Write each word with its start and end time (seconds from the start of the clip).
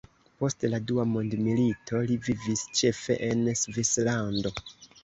Post 0.43 0.63
la 0.73 0.79
Dua 0.91 1.05
mondmilito 1.09 2.01
li 2.13 2.17
vivis 2.29 2.65
ĉefe 2.81 3.21
en 3.31 3.49
Svislando. 3.65 4.57